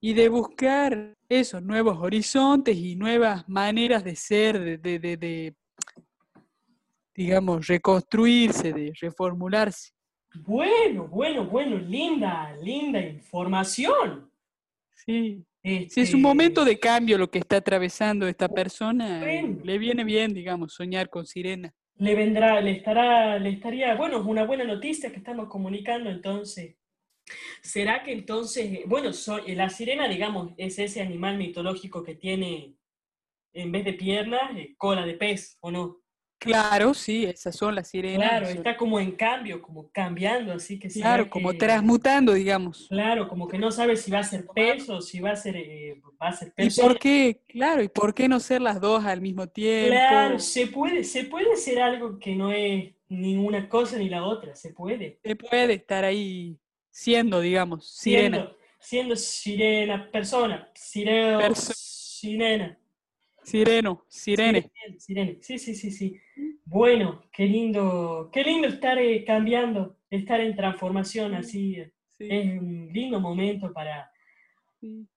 y 0.00 0.14
de 0.14 0.28
buscar 0.28 1.14
esos 1.28 1.62
nuevos 1.62 1.98
horizontes 1.98 2.76
y 2.76 2.96
nuevas 2.96 3.46
maneras 3.48 4.02
de 4.02 4.16
ser, 4.16 4.80
de, 4.80 4.98
de, 4.98 5.16
de, 5.16 5.54
digamos, 7.14 7.66
reconstruirse, 7.66 8.72
de 8.72 8.92
reformularse. 8.98 9.90
Bueno, 10.34 11.06
bueno, 11.06 11.44
bueno, 11.44 11.76
linda, 11.76 12.56
linda 12.62 13.00
información. 13.00 14.30
Sí. 14.94 15.44
Si 15.62 16.00
es 16.00 16.14
un 16.14 16.22
momento 16.22 16.64
de 16.64 16.78
cambio 16.78 17.18
lo 17.18 17.30
que 17.30 17.40
está 17.40 17.56
atravesando 17.56 18.26
esta 18.26 18.48
persona, 18.48 19.20
le 19.20 19.78
viene 19.78 20.04
bien, 20.04 20.32
digamos, 20.32 20.72
soñar 20.72 21.10
con 21.10 21.26
sirena. 21.26 21.74
Le 21.96 22.14
vendrá, 22.14 22.60
le 22.60 22.72
estará, 22.72 23.38
le 23.38 23.50
estaría, 23.50 23.94
bueno, 23.94 24.20
es 24.20 24.26
una 24.26 24.44
buena 24.44 24.64
noticia 24.64 25.10
que 25.10 25.18
estamos 25.18 25.48
comunicando 25.48 26.10
entonces. 26.10 26.76
¿Será 27.62 28.02
que 28.02 28.12
entonces, 28.12 28.80
bueno, 28.86 29.10
la 29.48 29.68
sirena, 29.68 30.08
digamos, 30.08 30.52
es 30.56 30.78
ese 30.78 31.02
animal 31.02 31.36
mitológico 31.36 32.02
que 32.02 32.16
tiene, 32.16 32.74
en 33.52 33.72
vez 33.72 33.84
de 33.84 33.92
piernas, 33.92 34.56
eh, 34.56 34.74
cola 34.76 35.04
de 35.04 35.14
pez, 35.14 35.58
¿o 35.60 35.70
no? 35.70 36.00
Claro, 36.40 36.94
sí, 36.94 37.26
esas 37.26 37.54
son 37.54 37.74
las 37.74 37.88
sirenas. 37.88 38.26
Claro, 38.26 38.46
está 38.48 38.74
como 38.74 38.98
en 38.98 39.12
cambio, 39.12 39.60
como 39.60 39.90
cambiando, 39.90 40.54
así 40.54 40.78
que 40.78 40.88
sí. 40.88 41.00
Claro, 41.00 41.28
como 41.28 41.52
transmutando, 41.54 42.32
digamos. 42.32 42.86
Claro, 42.88 43.28
como 43.28 43.46
que 43.46 43.58
no 43.58 43.70
sabe 43.70 43.94
si 43.94 44.10
va 44.10 44.20
a 44.20 44.24
ser 44.24 44.46
peso, 44.46 45.02
si 45.02 45.20
va 45.20 45.32
a 45.32 45.36
ser, 45.36 45.56
eh, 45.58 46.00
va 46.20 46.28
a 46.28 46.32
ser 46.32 46.52
peso. 46.54 46.80
¿Y 46.80 46.82
por 46.82 46.98
qué? 46.98 47.42
Claro, 47.46 47.82
¿y 47.82 47.88
por 47.88 48.14
qué 48.14 48.26
no 48.26 48.40
ser 48.40 48.62
las 48.62 48.80
dos 48.80 49.04
al 49.04 49.20
mismo 49.20 49.48
tiempo? 49.48 49.90
Claro, 49.90 50.38
se 50.38 50.66
puede, 50.68 51.04
se 51.04 51.24
puede 51.24 51.56
ser 51.56 51.82
algo 51.82 52.18
que 52.18 52.34
no 52.34 52.50
es 52.50 52.94
ni 53.10 53.36
una 53.36 53.68
cosa 53.68 53.98
ni 53.98 54.08
la 54.08 54.24
otra, 54.24 54.54
se 54.54 54.72
puede. 54.72 55.20
Se 55.22 55.36
puede 55.36 55.74
estar 55.74 56.04
ahí 56.04 56.56
siendo, 56.90 57.40
digamos, 57.40 57.86
sirena. 57.86 58.50
Siendo, 58.78 59.14
sirena, 59.14 60.10
persona, 60.10 60.70
sireno, 60.74 61.54
sirena. 61.54 62.79
Sireno, 63.50 64.04
sirene. 64.08 64.70
Sirene, 64.98 65.38
sí, 65.40 65.58
sí, 65.58 65.74
sí, 65.74 65.90
sí. 65.90 66.20
Bueno, 66.64 67.24
qué 67.32 67.46
lindo, 67.46 68.30
qué 68.32 68.44
lindo 68.44 68.68
estar 68.68 68.96
eh, 68.98 69.24
cambiando, 69.24 69.96
estar 70.08 70.40
en 70.40 70.54
transformación 70.54 71.34
así. 71.34 71.76
Es 72.18 72.60
un 72.60 72.88
lindo 72.92 73.18
momento 73.18 73.72
para, 73.72 74.10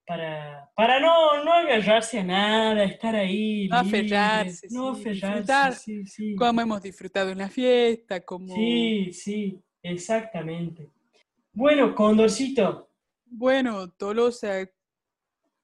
para, 0.06 0.70
para 0.75 1.00
no, 1.00 1.44
no 1.44 1.54
agarrarse 1.54 2.20
a 2.20 2.24
nada, 2.24 2.84
estar 2.86 3.16
ahí. 3.16 3.68
No 3.68 3.78
aferrarse. 3.78 4.68
No 4.72 4.90
aferrarse. 4.90 6.06
Sí, 6.06 6.36
como 6.36 6.62
hemos 6.62 6.82
disfrutado 6.82 7.30
en 7.30 7.38
la 7.38 7.50
fiesta, 7.50 8.25
como... 8.25 8.56
Sí, 8.56 9.13
sí, 9.13 9.60
exactamente. 9.84 10.90
Bueno, 11.52 11.94
Condorcito. 11.94 12.90
Bueno, 13.25 13.90
Tolosa, 13.92 14.68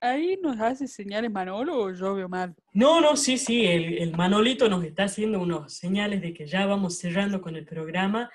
¿ahí 0.02 0.38
nos 0.42 0.60
hace 0.60 0.88
señales 0.88 1.32
Manolo 1.32 1.78
o 1.78 1.94
yo 1.94 2.16
veo 2.16 2.30
mal? 2.30 2.56
No, 2.74 3.02
no, 3.02 3.16
sí, 3.16 3.38
sí, 3.38 3.66
el, 3.66 4.12
Manolito 4.16 4.70
nos 4.70 4.84
está 4.84 5.04
haciendo 5.04 5.40
unos 5.40 5.74
señales 5.74 6.22
de 6.22 6.34
que 6.34 6.46
ya 6.46 6.66
vamos 6.66 6.98
cerrando 6.98 7.42
con 7.42 7.56
el 7.56 7.66
programa. 7.66 8.30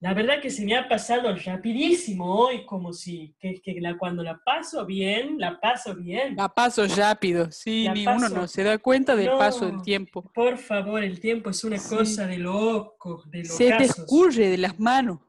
La 0.00 0.12
verdad 0.12 0.40
que 0.42 0.50
se 0.50 0.64
me 0.64 0.76
ha 0.76 0.88
pasado 0.88 1.34
rapidísimo 1.34 2.34
hoy, 2.34 2.66
como 2.66 2.92
si 2.92 3.34
que, 3.40 3.60
que 3.62 3.80
la, 3.80 3.96
cuando 3.96 4.22
la 4.22 4.38
paso 4.44 4.84
bien, 4.84 5.38
la 5.38 5.58
paso 5.58 5.94
bien. 5.94 6.36
La 6.36 6.50
paso 6.50 6.86
rápido, 6.86 7.50
sí, 7.50 7.88
ni 7.94 8.06
uno 8.06 8.28
no 8.28 8.46
se 8.46 8.62
da 8.62 8.76
cuenta 8.76 9.16
del 9.16 9.30
paso 9.30 9.66
del 9.66 9.80
tiempo. 9.80 10.30
Por 10.34 10.58
favor, 10.58 11.02
el 11.02 11.18
tiempo 11.18 11.48
es 11.50 11.64
una 11.64 11.78
cosa 11.78 12.26
de 12.26 12.36
loco, 12.36 13.22
de 13.26 13.44
Se 13.46 13.72
te 13.72 13.84
escurre 13.84 14.48
de 14.48 14.58
las 14.58 14.78
manos 14.78 15.20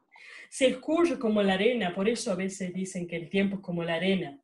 se 0.49 0.67
escurre 0.67 1.19
como 1.19 1.43
la 1.43 1.53
arena, 1.53 1.93
por 1.93 2.07
eso 2.07 2.31
a 2.31 2.35
veces 2.35 2.73
dicen 2.73 3.07
que 3.07 3.17
el 3.17 3.29
tiempo 3.29 3.57
es 3.57 3.61
como 3.61 3.83
la 3.83 3.95
arena. 3.95 4.39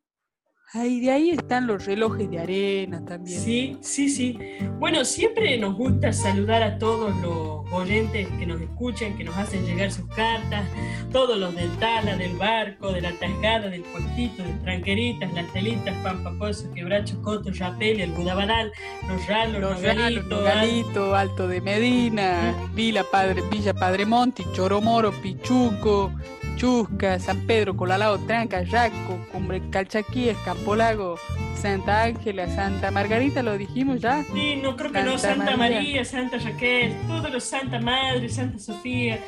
Ay, 0.76 1.02
de 1.02 1.12
ahí 1.12 1.30
están 1.30 1.68
los 1.68 1.86
relojes 1.86 2.28
de 2.32 2.40
arena 2.40 3.06
también. 3.06 3.40
Sí, 3.40 3.78
sí, 3.82 4.10
sí. 4.10 4.40
Bueno, 4.80 5.06
siempre 5.06 5.56
nos 5.60 5.76
gusta 5.76 6.12
saludar 6.12 6.64
a 6.64 6.80
todos 6.80 7.16
los 7.18 7.72
oyentes 7.72 8.28
que 8.40 8.48
nos 8.48 8.60
escuchan, 8.60 9.16
que 9.16 9.24
nos 9.24 9.38
hacen 9.38 9.64
llegar 9.68 9.92
sus 9.92 10.08
cartas, 10.08 10.68
todos 11.12 11.38
los 11.38 11.56
del 11.56 11.70
Tala, 11.78 12.18
del 12.18 12.36
Barco, 12.38 12.92
de 12.92 13.02
la 13.02 13.12
Tasgada, 13.12 13.70
del 13.70 13.84
Puestito, 13.84 14.42
de 14.42 14.54
Tranqueritas, 14.64 15.32
las 15.36 15.54
Telitas, 15.54 15.96
Pampaposo, 15.98 16.72
Quebracho, 16.74 17.22
Coto, 17.22 17.52
Yapel, 17.52 18.02
el 18.02 18.12
Budabanal, 18.12 18.72
los 19.08 19.28
Ralos, 19.28 19.62
los 19.62 19.80
Galito, 19.80 21.16
Alto 21.16 21.48
de 21.48 21.62
Medina, 21.62 22.52
Villa 22.74 23.04
Padre, 23.04 23.44
Villa 23.52 23.76
Padremonti, 23.76 24.44
Choromoro, 24.54 25.12
Pichuco, 25.22 26.12
Chusca, 26.56 27.20
San 27.20 27.46
Pedro, 27.48 27.76
Colalao, 27.76 28.18
Tranca, 28.20 28.64
Yaco, 28.64 29.18
Cumbre 29.32 29.62
Calchaquíes, 29.70 30.38
Campolago, 30.46 31.18
Santa 31.56 32.04
Ángela, 32.04 32.48
Santa 32.50 32.92
Margarita, 32.92 33.42
¿lo 33.42 33.58
dijimos 33.58 34.02
ya? 34.02 34.24
Sí, 34.34 34.58
no 34.62 34.76
creo 34.76 34.92
que 34.92 35.04
no, 35.04 35.18
Santa 35.18 35.56
María. 35.56 36.04
Santa 36.04 36.38
Raquel, 36.38 36.94
todos 37.08 37.32
los 37.32 37.44
Santa 37.44 37.80
Madre, 37.80 38.28
Santa 38.30 38.60
Sofía, 38.60 39.20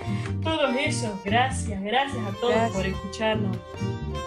todos 0.44 0.76
esos, 0.78 1.12
gracias, 1.24 1.82
gracias 1.82 2.26
a 2.26 2.32
todos 2.42 2.72
por 2.72 2.86
escucharnos. 2.86 3.58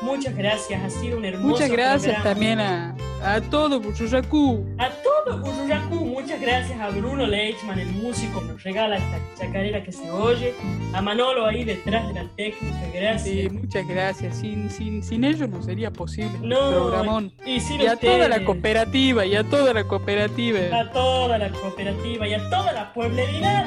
Muchas 0.02 0.34
gracias, 0.34 0.82
ha 0.82 0.90
sido 0.90 1.18
un 1.18 1.24
hermoso 1.24 1.48
Muchas 1.48 1.70
gracias 1.70 2.22
también 2.22 2.60
a, 2.60 2.94
a 3.22 3.40
todo 3.40 3.80
Buchuyacu. 3.80 4.64
A 4.78 4.88
todo 4.88 5.38
Buchuyacu, 5.38 5.97
muchas 6.38 6.40
gracias 6.40 6.80
a 6.80 6.90
Bruno 6.90 7.26
Leichman, 7.26 7.78
el 7.78 7.88
músico, 7.92 8.40
nos 8.40 8.62
regala 8.62 8.96
esta 8.96 9.18
chacarera 9.36 9.82
que 9.82 9.92
se 9.92 10.10
oye. 10.10 10.54
A 10.92 11.02
Manolo 11.02 11.46
ahí 11.46 11.64
detrás 11.64 12.06
de 12.08 12.14
la 12.14 12.28
técnica, 12.36 12.78
gracias. 12.94 13.22
Sí, 13.22 13.48
muchas 13.50 13.88
gracias. 13.88 14.36
Sin, 14.36 14.70
sin, 14.70 15.02
sin 15.02 15.24
ellos 15.24 15.48
no 15.48 15.62
sería 15.62 15.90
posible 15.90 16.38
no, 16.42 16.70
programón. 16.70 17.32
Y, 17.44 17.58
y 17.58 17.86
a 17.86 17.96
toda 17.96 18.28
la 18.28 18.44
cooperativa, 18.44 19.26
y 19.26 19.34
a 19.34 19.44
toda 19.44 19.74
la 19.74 19.84
cooperativa. 19.84 20.78
A 20.78 20.90
toda 20.90 21.38
la 21.38 21.50
cooperativa, 21.50 22.28
y 22.28 22.34
a 22.34 22.50
toda 22.50 22.72
la 22.72 22.92
pueblerina. 22.92 23.64